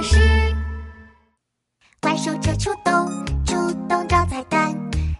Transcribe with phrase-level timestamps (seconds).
[0.00, 0.18] 事。
[2.00, 3.08] 怪兽车出动，
[3.44, 4.72] 出动找彩蛋，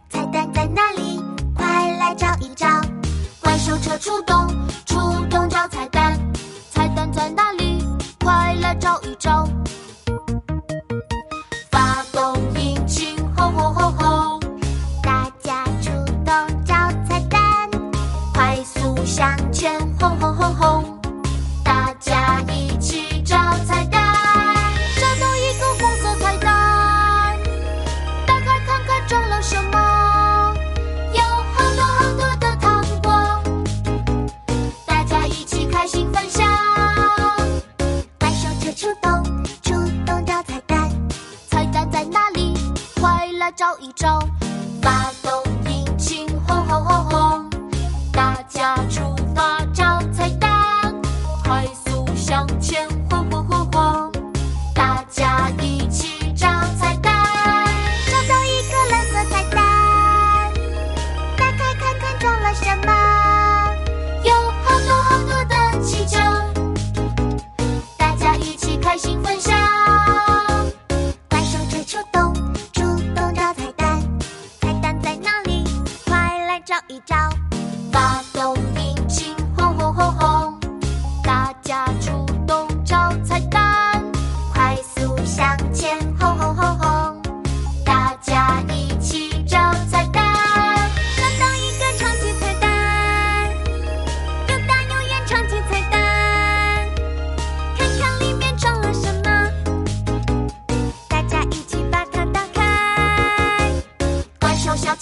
[0.08, 1.20] 彩蛋在哪里？
[1.54, 2.66] 快来找一找。
[3.40, 4.46] 怪兽车出动，
[4.86, 4.96] 出
[5.26, 6.16] 动找彩蛋，
[6.70, 7.84] 彩蛋在哪里？
[8.20, 9.48] 快来找一找。
[11.70, 14.40] 发动引擎，轰轰轰轰！
[15.02, 15.90] 大家出
[16.24, 16.74] 动找
[17.08, 17.40] 彩蛋，
[18.32, 20.71] 快速向前，轰轰轰轰！
[43.42, 44.20] 来找一找！
[44.80, 47.50] 发动引擎，轰轰轰轰！
[48.12, 50.94] 大家出发找彩蛋，
[51.42, 54.12] 快速向前，轰轰轰轰！
[54.72, 56.46] 大家一起找
[56.78, 57.12] 彩蛋，
[58.06, 59.60] 找到一个蓝色彩蛋，
[61.36, 62.92] 打开看看装了什么，
[64.22, 66.20] 有好多好多的气球，
[67.96, 69.51] 大家一起开心分享。
[76.62, 77.16] 照一照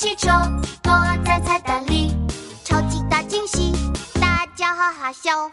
[0.00, 0.30] 汽车
[0.82, 0.90] 躲
[1.26, 2.16] 在彩蛋里，
[2.64, 3.70] 超级大惊喜，
[4.18, 5.50] 大家哈哈笑。